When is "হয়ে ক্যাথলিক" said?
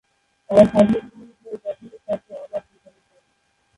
1.43-2.01